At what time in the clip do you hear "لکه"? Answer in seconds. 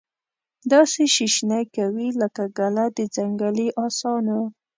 2.21-2.43